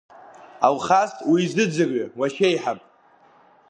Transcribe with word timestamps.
Алхас, 0.67 1.11
уизыӡырҩы 1.29 2.05
уашьеиҳаб. 2.19 2.79